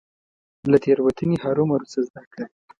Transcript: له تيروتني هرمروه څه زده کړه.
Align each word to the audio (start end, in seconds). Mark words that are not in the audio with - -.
له 0.71 0.77
تيروتني 0.83 1.37
هرمروه 1.43 1.85
څه 1.91 1.99
زده 2.07 2.23
کړه. 2.31 2.45